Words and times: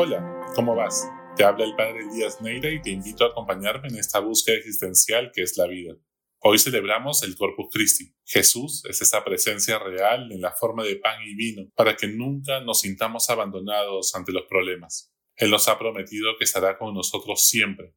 Hola, 0.00 0.46
¿cómo 0.54 0.76
vas? 0.76 1.10
Te 1.34 1.42
habla 1.42 1.64
el 1.64 1.74
Padre 1.74 2.02
Elías 2.08 2.40
Neira 2.40 2.70
y 2.70 2.80
te 2.80 2.90
invito 2.90 3.24
a 3.24 3.30
acompañarme 3.30 3.88
en 3.88 3.96
esta 3.96 4.20
búsqueda 4.20 4.54
existencial 4.54 5.32
que 5.34 5.42
es 5.42 5.56
la 5.56 5.66
vida. 5.66 5.96
Hoy 6.38 6.60
celebramos 6.60 7.24
el 7.24 7.34
Corpus 7.34 7.66
Christi. 7.72 8.14
Jesús 8.24 8.84
es 8.88 9.02
esa 9.02 9.24
presencia 9.24 9.76
real 9.80 10.30
en 10.30 10.40
la 10.40 10.52
forma 10.52 10.84
de 10.84 10.94
pan 10.94 11.20
y 11.26 11.34
vino 11.34 11.68
para 11.74 11.96
que 11.96 12.06
nunca 12.06 12.60
nos 12.60 12.82
sintamos 12.82 13.28
abandonados 13.28 14.14
ante 14.14 14.30
los 14.30 14.44
problemas. 14.48 15.12
Él 15.34 15.50
nos 15.50 15.66
ha 15.66 15.76
prometido 15.80 16.36
que 16.38 16.44
estará 16.44 16.78
con 16.78 16.94
nosotros 16.94 17.48
siempre. 17.48 17.92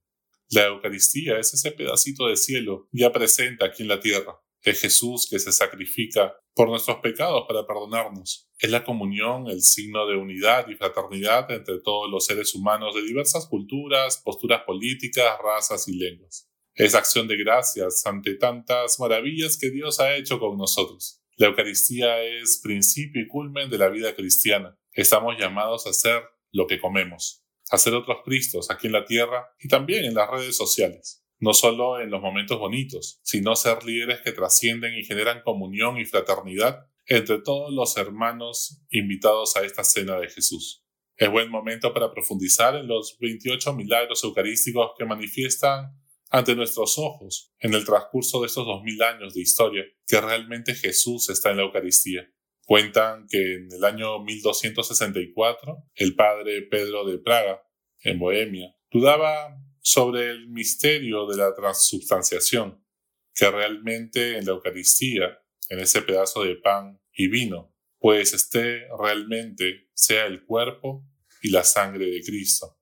La 0.50 0.66
Eucaristía 0.66 1.38
es 1.38 1.54
ese 1.54 1.72
pedacito 1.72 2.26
de 2.26 2.36
cielo 2.36 2.90
ya 2.92 3.12
presente 3.12 3.64
aquí 3.64 3.84
en 3.84 3.90
la 3.90 4.00
tierra. 4.00 4.42
Es 4.64 4.82
Jesús 4.82 5.28
que 5.28 5.40
se 5.40 5.52
sacrifica 5.52 6.36
por 6.54 6.70
nuestros 6.70 6.98
pecados 6.98 7.46
para 7.48 7.66
perdonarnos. 7.66 8.48
Es 8.60 8.70
la 8.70 8.84
comunión 8.84 9.48
el 9.48 9.64
signo 9.64 10.06
de 10.06 10.16
unidad 10.16 10.68
y 10.68 10.76
fraternidad 10.76 11.50
entre 11.52 11.80
todos 11.80 12.12
los 12.12 12.28
seres 12.28 12.54
humanos 12.54 12.94
de 12.94 13.02
diversas 13.02 13.48
culturas, 13.48 14.22
posturas 14.24 14.62
políticas, 14.62 15.36
razas 15.44 15.88
y 15.88 15.94
lenguas. 15.94 16.48
Es 16.76 16.94
acción 16.94 17.28
de 17.28 17.38
gracias 17.38 18.06
ante 18.06 18.36
tantas 18.36 19.00
maravillas 19.00 19.58
que 19.58 19.72
Dios 19.72 20.00
ha 20.00 20.16
hecho 20.16 20.40
con 20.40 20.58
nosotros. 20.58 21.24
La 21.38 21.48
Eucaristía 21.48 22.22
es 22.22 22.60
principio 22.62 23.24
y 23.24 23.28
culmen 23.28 23.72
de 23.72 23.80
la 23.80 23.90
vida 23.90 24.14
cristiana. 24.14 24.78
Estamos 24.92 25.38
llamados 25.40 25.88
a 25.88 25.94
ser 25.94 26.22
lo 26.52 26.68
que 26.68 26.80
comemos, 26.80 27.44
a 27.72 27.80
ser 27.80 27.96
otros 27.96 28.18
Cristos 28.24 28.70
aquí 28.70 28.88
en 28.88 28.94
la 28.94 29.06
tierra 29.06 29.50
y 29.60 29.70
también 29.70 30.06
en 30.06 30.14
las 30.14 30.30
redes 30.30 30.56
sociales 30.56 31.21
no 31.42 31.54
solo 31.54 32.00
en 32.00 32.12
los 32.12 32.22
momentos 32.22 32.60
bonitos, 32.60 33.20
sino 33.24 33.56
ser 33.56 33.84
líderes 33.84 34.22
que 34.22 34.32
trascienden 34.32 34.98
y 34.98 35.04
generan 35.04 35.42
comunión 35.42 35.98
y 35.98 36.06
fraternidad 36.06 36.88
entre 37.08 37.40
todos 37.40 37.74
los 37.74 37.98
hermanos 37.98 38.84
invitados 38.92 39.58
a 39.58 39.66
esta 39.66 39.84
cena 39.84 40.18
de 40.20 40.30
Jesús. 40.30 40.86
Es 41.18 41.32
buen 41.32 41.50
momento 41.50 41.94
para 41.94 42.12
profundizar 42.12 42.76
en 42.76 42.88
los 42.88 43.18
28 43.20 43.74
milagros 43.74 44.24
eucarísticos 44.24 44.92
que 44.98 45.06
manifiestan 45.06 46.00
ante 46.30 46.56
nuestros 46.56 46.98
ojos 47.00 47.52
en 47.60 47.74
el 47.74 47.86
transcurso 47.86 48.40
de 48.42 48.48
estos 48.48 48.66
2000 48.66 49.04
años 49.04 49.34
de 49.34 49.42
historia 49.42 49.84
que 50.08 50.22
realmente 50.22 50.76
Jesús 50.76 51.30
está 51.30 51.50
en 51.50 51.58
la 51.58 51.64
Eucaristía. 51.64 52.30
Cuentan 52.66 53.26
que 53.28 53.56
en 53.56 53.68
el 53.72 53.84
año 53.84 54.20
1264 54.24 55.90
el 55.96 56.16
padre 56.16 56.62
Pedro 56.62 57.04
de 57.04 57.18
Praga, 57.18 57.64
en 58.04 58.20
Bohemia, 58.20 58.76
dudaba 58.92 59.58
sobre 59.82 60.30
el 60.30 60.48
misterio 60.48 61.28
de 61.28 61.38
la 61.38 61.54
transubstanciación, 61.54 62.84
que 63.34 63.50
realmente 63.50 64.38
en 64.38 64.46
la 64.46 64.52
Eucaristía, 64.52 65.40
en 65.70 65.80
ese 65.80 66.02
pedazo 66.02 66.44
de 66.44 66.56
pan 66.56 67.02
y 67.12 67.28
vino, 67.28 67.74
pues 68.00 68.34
esté 68.34 68.88
realmente 69.00 69.90
sea 69.94 70.26
el 70.26 70.46
cuerpo 70.46 71.06
y 71.42 71.50
la 71.52 71.64
sangre 71.64 72.06
de 72.06 72.22
Cristo. 72.22 72.78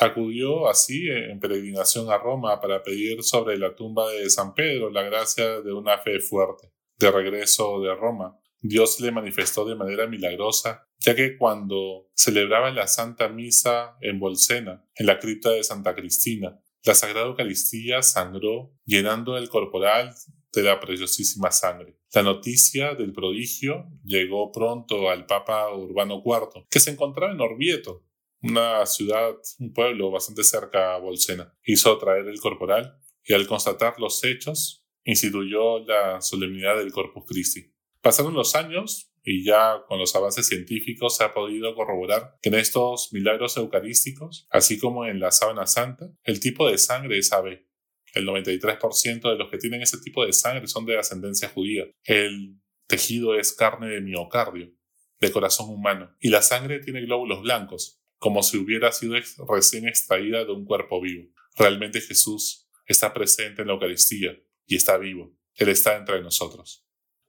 Acudió 0.00 0.68
así 0.68 1.08
en 1.08 1.38
peregrinación 1.38 2.10
a 2.10 2.18
Roma 2.18 2.60
para 2.60 2.82
pedir 2.82 3.22
sobre 3.22 3.56
la 3.56 3.74
tumba 3.74 4.10
de 4.10 4.28
San 4.28 4.54
Pedro 4.54 4.90
la 4.90 5.02
gracia 5.02 5.60
de 5.60 5.72
una 5.72 5.98
fe 5.98 6.18
fuerte. 6.18 6.72
De 6.98 7.10
regreso 7.10 7.80
de 7.80 7.94
Roma, 7.94 8.38
Dios 8.66 8.98
le 8.98 9.12
manifestó 9.12 9.66
de 9.66 9.74
manera 9.74 10.06
milagrosa, 10.06 10.88
ya 10.98 11.14
que 11.14 11.36
cuando 11.36 12.08
celebraba 12.14 12.70
la 12.70 12.86
Santa 12.86 13.28
Misa 13.28 13.98
en 14.00 14.18
Bolsena, 14.18 14.88
en 14.94 15.04
la 15.04 15.18
cripta 15.18 15.50
de 15.50 15.62
Santa 15.62 15.94
Cristina, 15.94 16.58
la 16.82 16.94
Sagrada 16.94 17.26
Eucaristía 17.26 18.02
sangró, 18.02 18.72
llenando 18.86 19.36
el 19.36 19.50
corporal 19.50 20.14
de 20.54 20.62
la 20.62 20.80
preciosísima 20.80 21.50
sangre. 21.50 21.98
La 22.14 22.22
noticia 22.22 22.94
del 22.94 23.12
prodigio 23.12 23.84
llegó 24.02 24.50
pronto 24.50 25.10
al 25.10 25.26
Papa 25.26 25.70
Urbano 25.74 26.22
IV, 26.24 26.66
que 26.70 26.80
se 26.80 26.92
encontraba 26.92 27.34
en 27.34 27.42
Orvieto, 27.42 28.06
una 28.40 28.86
ciudad, 28.86 29.34
un 29.58 29.74
pueblo 29.74 30.10
bastante 30.10 30.42
cerca 30.42 30.94
a 30.94 30.98
Bolsena. 31.00 31.54
Hizo 31.64 31.98
traer 31.98 32.26
el 32.28 32.40
corporal 32.40 32.98
y 33.22 33.34
al 33.34 33.46
constatar 33.46 34.00
los 34.00 34.24
hechos, 34.24 34.86
instituyó 35.04 35.80
la 35.80 36.22
solemnidad 36.22 36.78
del 36.78 36.92
Corpus 36.92 37.24
Christi. 37.26 37.73
Pasaron 38.04 38.34
los 38.34 38.54
años 38.54 39.10
y 39.22 39.44
ya 39.44 39.82
con 39.88 39.98
los 39.98 40.14
avances 40.14 40.46
científicos 40.46 41.16
se 41.16 41.24
ha 41.24 41.32
podido 41.32 41.74
corroborar 41.74 42.36
que 42.42 42.50
en 42.50 42.56
estos 42.56 43.14
milagros 43.14 43.56
eucarísticos, 43.56 44.46
así 44.50 44.78
como 44.78 45.06
en 45.06 45.20
la 45.20 45.30
sábana 45.30 45.66
santa, 45.66 46.12
el 46.22 46.38
tipo 46.38 46.68
de 46.68 46.76
sangre 46.76 47.16
es 47.16 47.32
AB. 47.32 47.64
El 48.12 48.26
93% 48.26 49.30
de 49.30 49.36
los 49.36 49.50
que 49.50 49.56
tienen 49.56 49.80
ese 49.80 49.96
tipo 49.96 50.26
de 50.26 50.34
sangre 50.34 50.66
son 50.66 50.84
de 50.84 50.98
ascendencia 50.98 51.48
judía. 51.48 51.86
El 52.02 52.60
tejido 52.86 53.36
es 53.36 53.54
carne 53.54 53.88
de 53.88 54.02
miocardio, 54.02 54.70
de 55.18 55.32
corazón 55.32 55.70
humano, 55.70 56.14
y 56.20 56.28
la 56.28 56.42
sangre 56.42 56.80
tiene 56.80 57.00
glóbulos 57.06 57.40
blancos, 57.40 58.02
como 58.18 58.42
si 58.42 58.58
hubiera 58.58 58.92
sido 58.92 59.14
recién 59.48 59.88
extraída 59.88 60.44
de 60.44 60.52
un 60.52 60.66
cuerpo 60.66 61.00
vivo. 61.00 61.30
Realmente 61.56 62.02
Jesús 62.02 62.68
está 62.84 63.14
presente 63.14 63.62
en 63.62 63.68
la 63.68 63.74
Eucaristía 63.74 64.38
y 64.66 64.76
está 64.76 64.98
vivo. 64.98 65.34
Él 65.54 65.70
está 65.70 65.96
entre 65.96 66.20
nosotros. 66.20 66.84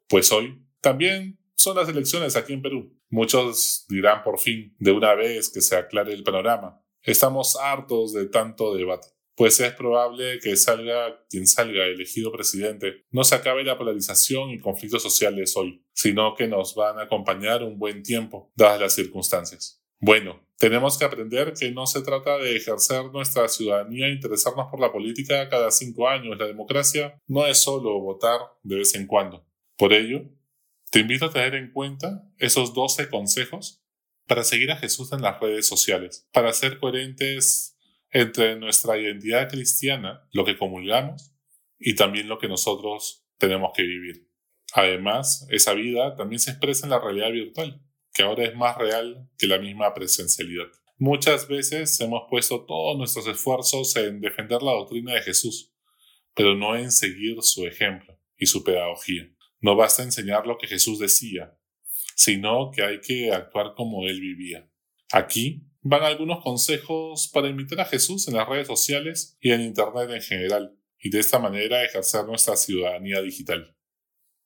Pues 0.08 0.32
hoy 0.32 0.65
también 0.86 1.40
son 1.56 1.78
las 1.78 1.90
elecciones 1.90 2.36
aquí 2.36 2.54
en 2.54 2.62
Perú. 2.62 2.96
Muchos 3.10 3.86
dirán 3.90 4.22
por 4.24 4.38
fin, 4.38 4.76
de 4.78 4.92
una 4.92 5.16
vez 5.16 5.50
que 5.50 5.60
se 5.60 5.76
aclare 5.76 6.14
el 6.14 6.22
panorama. 6.22 6.80
Estamos 7.02 7.56
hartos 7.56 8.14
de 8.14 8.28
tanto 8.28 8.76
debate. 8.76 9.08
Pues 9.36 9.60
es 9.60 9.74
probable 9.74 10.38
que 10.44 10.56
salga 10.56 11.26
quien 11.28 11.48
salga 11.48 11.86
elegido 11.86 12.32
presidente, 12.32 13.06
no 13.10 13.24
se 13.24 13.34
acabe 13.34 13.64
la 13.64 13.80
polarización 13.80 14.52
y 14.52 14.60
conflictos 14.60 15.02
sociales 15.02 15.58
hoy, 15.58 15.84
sino 15.92 16.36
que 16.36 16.48
nos 16.48 16.76
van 16.76 17.00
a 17.00 17.04
acompañar 17.06 17.64
un 17.64 17.80
buen 17.80 18.04
tiempo, 18.04 18.52
dadas 18.56 18.80
las 18.80 18.94
circunstancias. 18.94 19.84
Bueno, 20.00 20.48
tenemos 20.60 21.00
que 21.00 21.06
aprender 21.06 21.54
que 21.60 21.72
no 21.72 21.88
se 21.88 22.04
trata 22.04 22.38
de 22.38 22.56
ejercer 22.56 23.06
nuestra 23.06 23.48
ciudadanía 23.48 24.06
e 24.06 24.12
interesarnos 24.14 24.68
por 24.70 24.80
la 24.80 24.92
política 24.92 25.50
cada 25.50 25.72
cinco 25.72 26.08
años. 26.08 26.38
La 26.38 26.46
democracia 26.46 27.20
no 27.26 27.48
es 27.48 27.58
solo 27.64 28.00
votar 28.00 28.40
de 28.62 28.76
vez 28.76 28.94
en 28.94 29.08
cuando. 29.08 29.48
Por 29.78 29.92
ello, 29.92 30.30
te 30.90 31.00
invito 31.00 31.26
a 31.26 31.34
tener 31.34 31.56
en 31.56 31.72
cuenta 31.72 32.24
esos 32.38 32.74
12 32.74 33.10
consejos 33.10 33.84
para 34.28 34.44
seguir 34.44 34.72
a 34.72 34.78
Jesús 34.78 35.12
en 35.12 35.22
las 35.22 35.40
redes 35.40 35.68
sociales, 35.68 36.28
para 36.32 36.54
ser 36.54 36.80
coherentes 36.80 37.78
entre 38.12 38.56
nuestra 38.56 38.98
identidad 38.98 39.50
cristiana, 39.50 40.28
lo 40.32 40.46
que 40.46 40.58
comulgamos, 40.58 41.36
y 41.78 41.96
también 41.96 42.28
lo 42.28 42.40
que 42.40 42.48
nosotros 42.48 43.28
tenemos 43.38 43.72
que 43.76 43.84
vivir. 43.84 44.30
Además, 44.74 45.48
esa 45.52 45.74
vida 45.74 46.16
también 46.16 46.40
se 46.40 46.52
expresa 46.52 46.86
en 46.86 46.92
la 46.92 47.00
realidad 47.00 47.32
virtual, 47.32 47.82
que 48.14 48.24
ahora 48.24 48.46
es 48.46 48.56
más 48.56 48.78
real 48.78 49.30
que 49.38 49.48
la 49.48 49.60
misma 49.60 49.94
presencialidad. 49.94 50.68
Muchas 50.98 51.48
veces 51.48 52.00
hemos 52.00 52.24
puesto 52.30 52.66
todos 52.66 52.98
nuestros 52.98 53.28
esfuerzos 53.28 53.96
en 53.98 54.22
defender 54.22 54.62
la 54.62 54.72
doctrina 54.72 55.14
de 55.14 55.22
Jesús, 55.22 55.74
pero 56.34 56.56
no 56.56 56.76
en 56.76 56.92
seguir 56.92 57.38
su 57.42 57.66
ejemplo 57.66 58.18
y 58.38 58.46
su 58.46 58.64
pedagogía. 58.64 59.30
No 59.62 59.76
basta 59.76 60.04
enseñar 60.04 60.46
lo 60.48 60.58
que 60.58 60.68
Jesús 60.68 61.00
decía, 61.00 61.58
sino 62.16 62.72
que 62.72 62.84
hay 62.84 63.02
que 63.02 63.32
actuar 63.32 63.74
como 63.76 64.06
él 64.06 64.20
vivía. 64.22 64.70
Aquí 65.12 65.68
van 65.82 66.04
algunos 66.04 66.44
consejos 66.44 67.30
para 67.34 67.48
imitar 67.48 67.80
a 67.80 67.86
Jesús 67.86 68.28
en 68.28 68.36
las 68.36 68.48
redes 68.48 68.68
sociales 68.68 69.38
y 69.40 69.52
en 69.52 69.62
Internet 69.62 70.10
en 70.10 70.22
general, 70.22 70.78
y 71.00 71.10
de 71.10 71.20
esta 71.20 71.40
manera 71.40 71.84
ejercer 71.84 72.26
nuestra 72.26 72.56
ciudadanía 72.56 73.22
digital. 73.22 73.76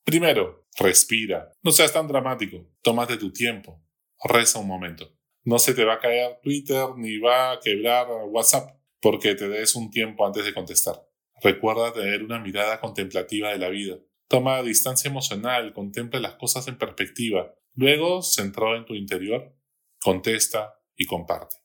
Primero, 0.03 0.68
respira. 0.78 1.52
No 1.62 1.72
seas 1.72 1.94
tan 1.94 2.08
dramático. 2.08 2.68
Tómate 2.81 3.18
tu 3.18 3.31
tiempo. 3.31 3.81
Reza 4.24 4.59
un 4.59 4.68
momento. 4.68 5.16
No 5.44 5.59
se 5.59 5.74
te 5.74 5.86
va 5.86 5.94
a 5.94 6.00
caer 6.00 6.40
Twitter 6.44 6.88
ni 6.97 7.18
va 7.18 7.52
a 7.53 7.59
quebrar 7.59 8.08
WhatsApp 8.28 8.78
porque 9.02 9.36
te 9.36 9.47
des 9.47 9.76
un 9.76 9.90
tiempo 9.90 10.26
antes 10.26 10.44
de 10.44 10.53
contestar. 10.53 10.96
Recuerda 11.41 11.94
tener 11.94 12.24
una 12.24 12.40
mirada 12.40 12.80
contemplativa 12.80 13.52
de 13.52 13.59
la 13.59 13.70
vida. 13.70 13.97
Toma 14.29 14.62
distancia 14.62 15.09
emocional, 15.09 15.73
contempla 15.73 16.20
las 16.20 16.35
cosas 16.35 16.67
en 16.67 16.78
perspectiva. 16.78 17.55
Luego, 17.73 18.22
centrado 18.22 18.76
en 18.76 18.85
tu 18.85 18.93
interior, 18.93 19.55
contesta 19.99 20.76
y 20.96 21.08
comparte. 21.08 21.55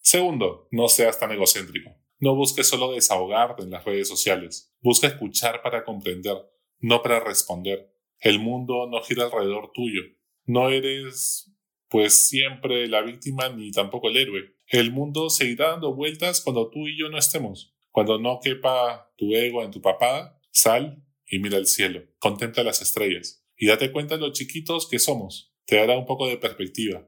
Segundo, 0.00 0.68
no 0.70 0.88
seas 0.88 1.18
tan 1.18 1.32
egocéntrico. 1.32 1.90
No 2.18 2.34
busques 2.34 2.66
solo 2.66 2.92
desahogarte 2.92 3.62
en 3.62 3.70
las 3.70 3.84
redes 3.84 4.08
sociales. 4.08 4.74
Busca 4.80 5.06
escuchar 5.06 5.60
para 5.60 5.84
comprender, 5.84 6.34
no 6.78 7.02
para 7.02 7.20
responder. 7.20 7.94
El 8.20 8.38
mundo 8.38 8.88
no 8.90 9.02
gira 9.02 9.24
alrededor 9.24 9.70
tuyo. 9.74 10.00
No 10.46 10.70
eres, 10.70 11.52
pues, 11.90 12.26
siempre 12.26 12.88
la 12.88 13.02
víctima 13.02 13.50
ni 13.50 13.70
tampoco 13.70 14.08
el 14.08 14.16
héroe. 14.16 14.56
El 14.66 14.92
mundo 14.92 15.28
seguirá 15.28 15.72
dando 15.72 15.94
vueltas 15.94 16.40
cuando 16.40 16.70
tú 16.70 16.88
y 16.88 16.98
yo 16.98 17.10
no 17.10 17.18
estemos. 17.18 17.76
Cuando 17.90 18.18
no 18.18 18.40
quepa 18.42 19.12
tu 19.18 19.34
ego 19.34 19.62
en 19.62 19.72
tu 19.72 19.82
papada, 19.82 20.40
sal 20.50 21.04
y 21.28 21.38
mira 21.38 21.58
el 21.58 21.66
cielo, 21.66 22.04
contempla 22.18 22.62
las 22.62 22.82
estrellas 22.82 23.44
y 23.56 23.66
date 23.66 23.92
cuenta 23.92 24.16
de 24.16 24.22
lo 24.22 24.32
chiquitos 24.32 24.88
que 24.88 24.98
somos. 24.98 25.54
Te 25.66 25.76
dará 25.76 25.98
un 25.98 26.06
poco 26.06 26.26
de 26.26 26.38
perspectiva 26.38 27.06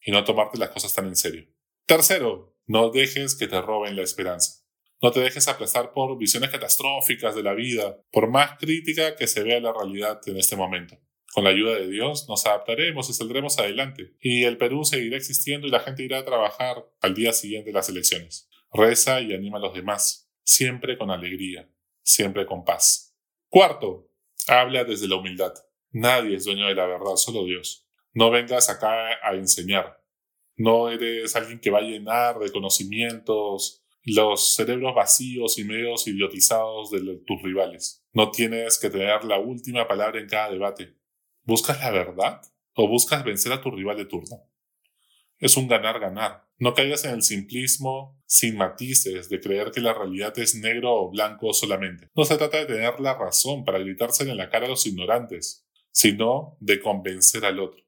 y 0.00 0.10
no 0.10 0.24
tomarte 0.24 0.58
las 0.58 0.70
cosas 0.70 0.94
tan 0.94 1.06
en 1.06 1.16
serio. 1.16 1.46
Tercero, 1.86 2.56
no 2.66 2.90
dejes 2.90 3.34
que 3.34 3.48
te 3.48 3.60
roben 3.60 3.96
la 3.96 4.02
esperanza. 4.02 4.64
No 5.02 5.12
te 5.12 5.20
dejes 5.20 5.48
aplastar 5.48 5.92
por 5.92 6.18
visiones 6.18 6.50
catastróficas 6.50 7.34
de 7.34 7.42
la 7.42 7.54
vida, 7.54 8.02
por 8.12 8.28
más 8.28 8.58
crítica 8.58 9.16
que 9.16 9.26
se 9.26 9.42
vea 9.42 9.60
la 9.60 9.72
realidad 9.72 10.20
en 10.26 10.36
este 10.36 10.56
momento. 10.56 10.98
Con 11.32 11.44
la 11.44 11.50
ayuda 11.50 11.74
de 11.74 11.88
Dios 11.88 12.28
nos 12.28 12.44
adaptaremos 12.44 13.08
y 13.08 13.14
saldremos 13.14 13.58
adelante, 13.58 14.14
y 14.20 14.44
el 14.44 14.58
Perú 14.58 14.84
seguirá 14.84 15.16
existiendo 15.16 15.66
y 15.66 15.70
la 15.70 15.80
gente 15.80 16.02
irá 16.02 16.18
a 16.18 16.24
trabajar 16.24 16.84
al 17.00 17.14
día 17.14 17.32
siguiente 17.32 17.70
de 17.70 17.74
las 17.74 17.88
elecciones. 17.88 18.50
Reza 18.72 19.20
y 19.20 19.32
anima 19.32 19.58
a 19.58 19.60
los 19.60 19.74
demás, 19.74 20.30
siempre 20.44 20.98
con 20.98 21.10
alegría, 21.10 21.70
siempre 22.02 22.46
con 22.46 22.64
paz. 22.64 23.09
Cuarto, 23.50 24.08
habla 24.46 24.84
desde 24.84 25.08
la 25.08 25.16
humildad. 25.16 25.52
Nadie 25.90 26.36
es 26.36 26.44
dueño 26.44 26.68
de 26.68 26.74
la 26.76 26.86
verdad, 26.86 27.16
solo 27.16 27.44
Dios. 27.44 27.84
No 28.14 28.30
vengas 28.30 28.70
acá 28.70 29.18
a 29.20 29.34
enseñar. 29.34 30.00
No 30.56 30.88
eres 30.88 31.34
alguien 31.34 31.58
que 31.58 31.72
va 31.72 31.78
a 31.78 31.82
llenar 31.82 32.38
de 32.38 32.52
conocimientos 32.52 33.82
los 34.04 34.54
cerebros 34.54 34.94
vacíos 34.94 35.58
y 35.58 35.64
medios 35.64 36.06
idiotizados 36.06 36.92
de 36.92 37.00
tus 37.26 37.42
rivales. 37.42 38.04
No 38.12 38.30
tienes 38.30 38.78
que 38.78 38.88
tener 38.88 39.24
la 39.24 39.40
última 39.40 39.88
palabra 39.88 40.20
en 40.20 40.28
cada 40.28 40.52
debate. 40.52 40.94
¿Buscas 41.42 41.80
la 41.80 41.90
verdad 41.90 42.40
o 42.74 42.86
buscas 42.86 43.24
vencer 43.24 43.52
a 43.52 43.60
tu 43.60 43.72
rival 43.72 43.96
de 43.96 44.04
turno? 44.04 44.48
Es 45.40 45.56
un 45.56 45.68
ganar-ganar. 45.68 46.46
No 46.58 46.74
caigas 46.74 47.04
en 47.06 47.12
el 47.12 47.22
simplismo 47.22 48.22
sin 48.26 48.56
matices 48.58 49.30
de 49.30 49.40
creer 49.40 49.70
que 49.70 49.80
la 49.80 49.94
realidad 49.94 50.38
es 50.38 50.54
negro 50.54 50.94
o 50.94 51.10
blanco 51.10 51.54
solamente. 51.54 52.08
No 52.14 52.26
se 52.26 52.36
trata 52.36 52.58
de 52.58 52.66
tener 52.66 53.00
la 53.00 53.16
razón 53.16 53.64
para 53.64 53.78
gritársela 53.78 54.32
en 54.32 54.36
la 54.36 54.50
cara 54.50 54.66
a 54.66 54.68
los 54.68 54.86
ignorantes, 54.86 55.66
sino 55.90 56.58
de 56.60 56.80
convencer 56.80 57.46
al 57.46 57.58
otro. 57.58 57.82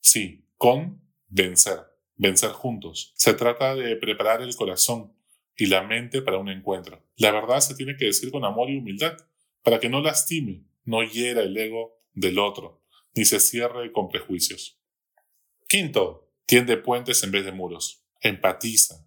Sí, 0.00 0.48
con 0.56 1.02
vencer, 1.28 1.78
vencer 2.16 2.50
juntos. 2.50 3.12
Se 3.16 3.34
trata 3.34 3.74
de 3.74 3.96
preparar 3.96 4.40
el 4.40 4.56
corazón 4.56 5.12
y 5.56 5.66
la 5.66 5.82
mente 5.82 6.22
para 6.22 6.38
un 6.38 6.48
encuentro. 6.48 7.04
La 7.16 7.30
verdad 7.30 7.60
se 7.60 7.74
tiene 7.74 7.96
que 7.96 8.06
decir 8.06 8.30
con 8.30 8.44
amor 8.44 8.70
y 8.70 8.78
humildad, 8.78 9.16
para 9.62 9.78
que 9.78 9.88
no 9.88 10.00
lastime, 10.00 10.64
no 10.84 11.02
hiera 11.02 11.42
el 11.42 11.56
ego 11.56 12.02
del 12.12 12.38
otro, 12.38 12.82
ni 13.14 13.24
se 13.24 13.40
cierre 13.40 13.92
con 13.92 14.08
prejuicios. 14.08 14.80
Quinto, 15.68 16.23
tiende 16.46 16.76
puentes 16.76 17.22
en 17.22 17.30
vez 17.30 17.44
de 17.44 17.52
muros. 17.52 18.04
Empatiza. 18.20 19.06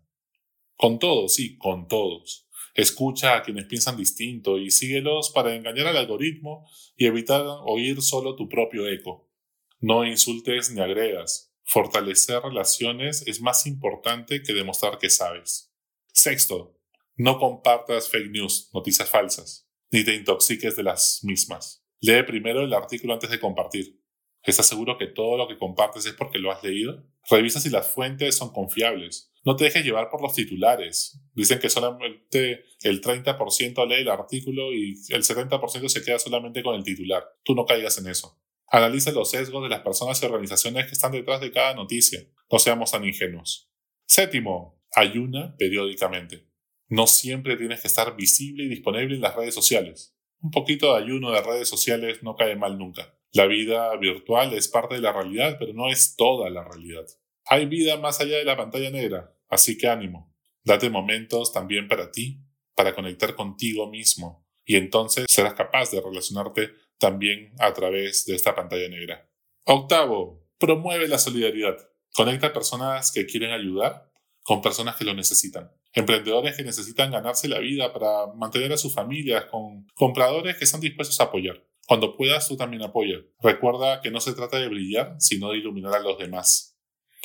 Con 0.75 1.00
todos, 1.00 1.36
sí, 1.36 1.57
con 1.57 1.88
todos. 1.88 2.48
Escucha 2.74 3.36
a 3.36 3.42
quienes 3.42 3.66
piensan 3.66 3.98
distinto 3.98 4.60
y 4.60 4.69
síguelos 4.69 5.31
para 5.31 5.56
engañar 5.56 5.88
al 5.88 5.98
algoritmo 5.98 6.69
y 6.95 7.07
evitar 7.07 7.44
oír 7.66 8.01
solo 8.01 8.36
tu 8.36 8.48
propio 8.48 8.88
eco. 8.88 9.31
No 9.80 10.06
insultes 10.06 10.72
ni 10.72 10.81
agredas. 10.81 11.54
Fortalecer 11.63 12.42
relaciones 12.44 13.24
es 13.28 13.42
más 13.42 13.66
importante 13.66 14.42
que 14.44 14.54
demostrar 14.54 15.00
que 15.00 15.10
sabes. 15.10 15.74
Sexto, 16.13 16.80
no 17.16 17.40
compartas 17.40 18.10
fake 18.10 18.30
news, 18.30 18.69
noticias 18.74 19.10
falsas, 19.10 19.68
ni 19.92 20.04
te 20.04 20.13
intoxiques 20.13 20.75
de 20.75 20.83
las 20.83 21.22
mismas. 21.24 21.83
Lee 22.00 22.24
primero 22.24 22.62
el 22.62 22.74
artículo 22.74 23.13
antes 23.13 23.31
de 23.31 23.40
compartir. 23.40 24.00
¿Estás 24.44 24.68
seguro 24.68 24.98
que 24.98 25.07
todo 25.07 25.38
lo 25.38 25.48
que 25.48 25.57
compartes 25.57 26.06
es 26.06 26.13
porque 26.13 26.39
lo 26.39 26.51
has 26.51 26.63
leído? 26.63 27.04
Revisa 27.30 27.60
si 27.60 27.69
las 27.69 27.94
fuentes 27.94 28.38
son 28.38 28.54
confiables. 28.54 29.31
No 29.44 29.56
te 29.56 29.66
dejes 29.66 29.84
llevar 29.84 30.10
por 30.10 30.22
los 30.22 30.34
titulares. 30.34 31.22
Dicen 31.34 31.60
que 31.60 31.69
solamente 31.69 32.66
el 32.84 33.01
30% 33.01 33.88
lee 33.88 34.01
el 34.01 34.10
artículo 34.10 34.74
y 34.74 34.95
el 35.10 35.24
70% 35.24 35.89
se 35.89 36.04
queda 36.04 36.19
solamente 36.19 36.63
con 36.63 36.75
el 36.75 36.84
titular. 36.84 37.24
Tú 37.44 37.56
no 37.56 37.66
caigas 37.66 37.98
en 37.98 38.07
eso. 38.07 38.39
Analiza 38.69 39.12
los 39.12 39.31
sesgos 39.31 39.63
de 39.63 39.69
las 39.69 39.81
personas 39.81 40.22
y 40.22 40.25
organizaciones 40.25 40.86
que 40.86 40.92
están 40.92 41.13
detrás 41.13 41.40
de 41.40 41.51
cada 41.51 41.74
noticia. 41.74 42.19
No 42.51 42.60
seamos 42.60 42.92
tan 42.92 43.06
ingenuos. 43.06 43.72
Séptimo, 44.06 44.81
ayuna 44.94 45.56
periódicamente. 45.57 46.48
No 46.90 47.07
siempre 47.07 47.57
tienes 47.57 47.81
que 47.81 47.88
estar 47.88 48.16
visible 48.16 48.66
y 48.66 48.69
disponible 48.69 49.16
en 49.16 49.22
las 49.22 49.36
redes 49.36 49.54
sociales. 49.54 50.18
Un 50.42 50.51
poquito 50.51 50.94
de 50.94 51.04
ayuno 51.04 51.31
de 51.31 51.42
redes 51.42 51.68
sociales 51.68 52.24
no 52.24 52.36
cae 52.36 52.56
mal 52.56 52.78
nunca. 52.78 53.17
La 53.33 53.45
vida 53.45 53.95
virtual 53.97 54.53
es 54.53 54.68
parte 54.68 54.95
de 54.95 55.01
la 55.01 55.13
realidad, 55.13 55.57
pero 55.59 55.74
no 55.74 55.89
es 55.89 56.15
toda 56.15 56.50
la 56.50 56.63
realidad. 56.63 57.06
Hay 57.45 57.65
vida 57.65 57.97
más 57.97 58.19
allá 58.19 58.38
de 58.38 58.45
la 58.45 58.57
pantalla 58.57 58.89
negra, 58.89 59.35
así 59.50 59.77
que 59.77 59.88
ánimo. 59.88 60.33
Date 60.63 60.89
momentos 60.89 61.53
también 61.53 61.88
para 61.88 62.12
ti, 62.12 62.41
para 62.75 62.94
conectar 62.94 63.35
contigo 63.35 63.89
mismo, 63.89 64.45
y 64.65 64.75
entonces 64.75 65.25
serás 65.29 65.53
capaz 65.53 65.91
de 65.91 66.01
relacionarte 66.01 66.71
también 66.97 67.53
a 67.59 67.74
través 67.74 68.25
de 68.25 68.35
esta 68.35 68.56
pantalla 68.56 68.89
negra. 68.89 69.30
Octavo, 69.65 70.45
promueve 70.59 71.07
la 71.07 71.18
solidaridad. 71.18 71.77
Conecta 72.13 72.51
personas 72.51 73.12
que 73.12 73.25
quieren 73.25 73.51
ayudar 73.51 74.12
con 74.44 74.62
personas 74.62 74.95
que 74.95 75.06
lo 75.06 75.13
necesitan 75.13 75.71
emprendedores 75.97 76.56
que 76.56 76.63
necesitan 76.63 77.12
ganarse 77.12 77.47
la 77.47 77.59
vida 77.59 77.91
para 77.91 78.27
mantener 78.35 78.71
a 78.71 78.77
sus 78.77 78.94
familias, 78.94 79.45
con 79.45 79.88
compradores 79.95 80.56
que 80.56 80.63
están 80.63 80.80
dispuestos 80.80 81.19
a 81.19 81.25
apoyar. 81.25 81.63
Cuando 81.88 82.18
puedas, 82.18 82.48
tú 82.48 82.57
también 82.57 82.84
apoya. 82.84 83.16
Recuerda 83.42 84.01
que 84.01 84.12
no 84.12 84.19
se 84.19 84.34
trata 84.34 84.60
de 84.60 84.68
brillar, 84.68 85.16
sino 85.19 85.51
de 85.51 85.60
iluminar 85.60 85.95
a 85.95 86.00
los 86.00 86.18
demás. 86.18 86.78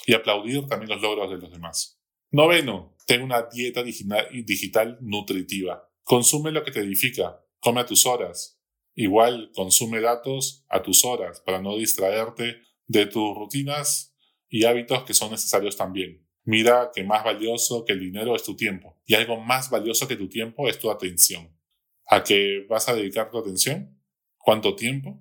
Y 0.06 0.14
aplaudir 0.14 0.66
también 0.68 0.90
los 0.90 1.02
logros 1.02 1.30
de 1.30 1.38
los 1.38 1.50
demás. 1.50 2.00
Noveno, 2.30 2.96
ten 3.06 3.22
una 3.22 3.42
dieta 3.52 3.82
digital 3.82 4.98
nutritiva. 5.00 5.90
Consume 6.04 6.52
lo 6.52 6.62
que 6.62 6.70
te 6.70 6.80
edifica. 6.80 7.44
Come 7.58 7.80
a 7.80 7.86
tus 7.86 8.06
horas. 8.06 8.60
Igual, 8.94 9.50
consume 9.54 10.00
datos 10.00 10.64
a 10.68 10.80
tus 10.82 11.04
horas 11.04 11.40
para 11.40 11.60
no 11.60 11.76
distraerte 11.76 12.60
de 12.86 13.06
tus 13.06 13.34
rutinas 13.34 14.14
y 14.48 14.64
hábitos 14.64 15.02
que 15.04 15.14
son 15.14 15.32
necesarios 15.32 15.76
también. 15.76 16.24
Mira 16.44 16.90
que 16.94 17.02
más 17.02 17.24
valioso 17.24 17.84
que 17.84 17.94
el 17.94 18.00
dinero 18.00 18.36
es 18.36 18.42
tu 18.42 18.54
tiempo 18.54 19.00
y 19.06 19.14
algo 19.14 19.40
más 19.40 19.70
valioso 19.70 20.06
que 20.06 20.16
tu 20.16 20.28
tiempo 20.28 20.68
es 20.68 20.78
tu 20.78 20.90
atención. 20.90 21.56
¿A 22.06 22.22
qué 22.22 22.66
vas 22.68 22.88
a 22.88 22.94
dedicar 22.94 23.30
tu 23.30 23.38
atención? 23.38 23.98
¿Cuánto 24.42 24.74
tiempo? 24.74 25.20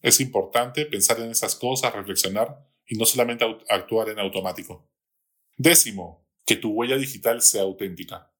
Es 0.00 0.20
importante 0.20 0.86
pensar 0.86 1.20
en 1.20 1.30
esas 1.30 1.54
cosas, 1.54 1.94
reflexionar 1.94 2.66
y 2.86 2.96
no 2.96 3.04
solamente 3.04 3.44
actuar 3.68 4.08
en 4.08 4.18
automático. 4.18 4.90
Décimo, 5.56 6.26
que 6.46 6.56
tu 6.56 6.70
huella 6.70 6.96
digital 6.96 7.42
sea 7.42 7.62
auténtica. 7.62 8.32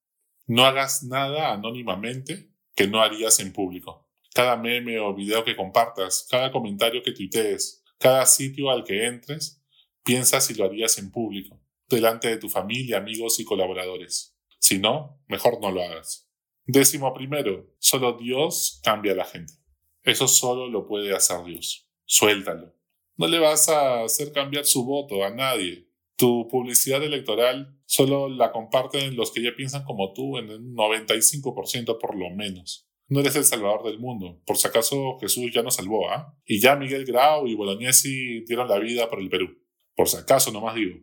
No 0.47 0.65
hagas 0.65 1.03
nada 1.03 1.53
anónimamente 1.53 2.51
que 2.75 2.87
no 2.87 3.03
harías 3.03 3.39
en 3.41 3.53
público. 3.53 4.09
Cada 4.35 4.57
meme 4.57 4.99
o 4.99 5.15
video 5.15 5.45
que 5.45 5.55
compartas, 5.55 6.27
cada 6.31 6.51
comentario 6.51 7.03
que 7.03 7.13
tuitees, 7.13 7.85
cada 7.99 8.25
sitio 8.25 8.71
al 8.71 8.85
que 8.85 9.05
entres, 9.05 9.63
piensa 10.03 10.41
si 10.41 10.55
lo 10.55 10.65
harías 10.65 10.97
en 10.99 11.11
público 11.11 11.61
delante 11.91 12.29
de 12.29 12.39
tu 12.39 12.49
familia, 12.49 12.99
amigos 12.99 13.39
y 13.41 13.45
colaboradores. 13.45 14.35
Si 14.59 14.79
no, 14.79 15.21
mejor 15.27 15.61
no 15.61 15.71
lo 15.71 15.83
hagas. 15.83 16.31
Décimo 16.65 17.13
primero, 17.13 17.75
solo 17.79 18.17
Dios 18.17 18.81
cambia 18.83 19.13
a 19.13 19.17
la 19.17 19.25
gente. 19.25 19.60
Eso 20.03 20.27
solo 20.29 20.69
lo 20.69 20.87
puede 20.87 21.15
hacer 21.15 21.45
Dios. 21.45 21.89
Suéltalo. 22.05 22.75
No 23.17 23.27
le 23.29 23.39
vas 23.39 23.69
a 23.69 24.05
hacer 24.05 24.33
cambiar 24.33 24.65
su 24.65 24.85
voto 24.85 25.25
a 25.25 25.31
nadie. 25.31 25.89
Tu 26.17 26.49
publicidad 26.49 27.03
electoral 27.03 27.79
solo 27.85 28.29
la 28.29 28.51
comparten 28.51 29.17
los 29.17 29.31
que 29.31 29.43
ya 29.43 29.55
piensan 29.55 29.85
como 29.85 30.13
tú 30.13 30.39
en 30.39 30.51
un 30.51 30.75
95% 30.75 31.99
por 31.99 32.17
lo 32.17 32.31
menos. 32.31 32.89
No 33.09 33.21
eres 33.21 33.37
el 33.37 33.45
salvador 33.45 33.85
del 33.85 33.99
mundo. 33.99 34.41
Por 34.47 34.57
si 34.57 34.69
acaso 34.69 35.19
Jesús 35.21 35.51
ya 35.53 35.63
nos 35.63 35.75
salvó, 35.75 36.09
¿ah? 36.11 36.35
Y 36.47 36.61
ya 36.61 36.77
Miguel 36.77 37.05
Grau 37.05 37.47
y 37.47 37.55
Bolognesi 37.55 38.45
dieron 38.45 38.69
la 38.69 38.79
vida 38.79 39.11
por 39.11 39.21
el 39.21 39.29
Perú. 39.29 39.49
Por 39.95 40.09
si 40.09 40.17
acaso, 40.17 40.53
nomás 40.53 40.77
digo. 40.77 40.99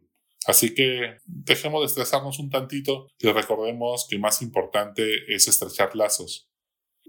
Así 0.46 0.74
que 0.74 1.18
dejemos 1.26 1.82
de 1.82 1.88
estresarnos 1.88 2.40
un 2.40 2.50
tantito 2.50 3.08
y 3.20 3.28
recordemos 3.28 4.08
que 4.10 4.18
más 4.18 4.42
importante 4.42 5.04
es 5.28 5.48
estrechar 5.48 5.96
lazos 5.96 6.50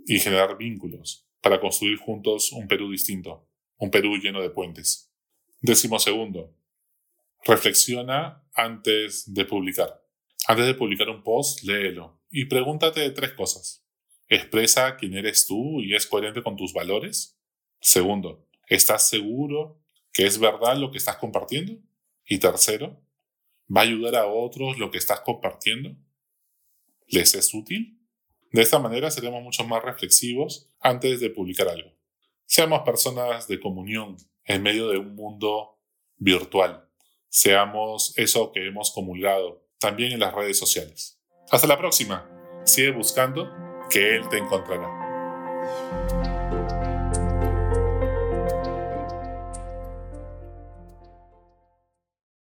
y 0.07 0.18
generar 0.18 0.59
vínculos 0.59 1.27
para 1.40 1.61
construir 1.61 1.99
juntos 1.99 2.52
un 2.52 2.68
Perú 2.68 2.90
distinto, 2.90 3.49
un 3.76 3.90
Perú 3.90 4.16
lleno 4.16 4.40
de 4.42 4.50
puentes. 4.50 5.12
Décimo 5.61 5.99
segundo, 5.99 6.54
reflexiona 7.45 8.45
antes 8.54 9.33
de 9.33 9.45
publicar. 9.45 10.02
Antes 10.47 10.66
de 10.66 10.75
publicar 10.75 11.09
un 11.09 11.23
post, 11.23 11.62
léelo 11.62 12.21
y 12.30 12.47
pregúntate 12.47 13.11
tres 13.11 13.33
cosas. 13.33 13.85
¿Expresa 14.28 14.97
quién 14.97 15.14
eres 15.14 15.47
tú 15.47 15.80
y 15.80 15.95
es 15.95 16.07
coherente 16.07 16.42
con 16.42 16.57
tus 16.57 16.73
valores? 16.73 17.38
Segundo, 17.80 18.47
¿estás 18.66 19.09
seguro 19.09 19.80
que 20.12 20.26
es 20.26 20.38
verdad 20.38 20.76
lo 20.76 20.90
que 20.90 20.99
estás 20.99 21.16
compartiendo? 21.16 21.78
Y 22.26 22.38
tercero, 22.38 23.02
¿Va 23.75 23.83
a 23.83 23.85
ayudar 23.85 24.16
a 24.16 24.26
otros 24.26 24.78
lo 24.78 24.90
que 24.90 24.99
estás 24.99 25.21
compartiendo? 25.21 25.95
¿Les 27.07 27.35
es 27.35 27.52
útil? 27.52 28.00
De 28.50 28.62
esta 28.62 28.78
manera 28.78 29.11
seremos 29.11 29.42
mucho 29.42 29.64
más 29.64 29.83
reflexivos 29.83 30.67
antes 30.80 31.20
de 31.20 31.30
publicar 31.30 31.68
algo. 31.68 31.90
Seamos 32.47 32.80
personas 32.80 33.47
de 33.47 33.61
comunión 33.61 34.16
en 34.44 34.62
medio 34.62 34.88
de 34.88 34.99
un 34.99 35.14
mundo 35.14 35.78
virtual. 36.16 36.88
Seamos 37.28 38.16
eso 38.16 38.52
que 38.52 38.66
hemos 38.66 38.90
comulgado 38.90 39.66
también 39.78 40.12
en 40.12 40.20
las 40.20 40.35
redes 40.35 40.58
sociales. 40.58 41.20
Hasta 41.50 41.66
la 41.66 41.78
próxima. 41.78 42.28
Sigue 42.64 42.90
buscando 42.90 43.50
que 43.90 44.16
Él 44.16 44.28
te 44.28 44.38
encontrará. 44.38 46.27